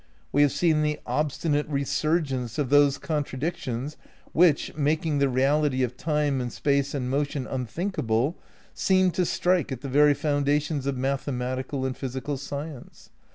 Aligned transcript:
We 0.31 0.41
have 0.41 0.51
seen 0.51 0.81
the 0.81 0.99
ob 1.05 1.29
stinate 1.29 1.67
resurgence 1.69 2.57
of 2.57 2.71
those 2.71 2.97
contradictions 2.97 3.97
which, 4.33 4.75
mak 4.75 5.05
ing 5.05 5.19
the 5.19 5.29
reality 5.29 5.83
of 5.83 5.95
time 5.95 6.41
and 6.41 6.51
space 6.51 6.95
and 6.95 7.07
motion 7.07 7.45
unthink 7.45 7.99
able, 7.99 8.35
seemed 8.73 9.13
to 9.13 9.27
strike 9.27 9.71
at 9.71 9.81
the 9.81 9.87
very 9.89 10.15
foundations 10.15 10.87
of 10.87 10.95
mathe 10.95 11.31
matical 11.31 11.85
and 11.85 11.95
physical 11.95 12.37
science. 12.37 13.11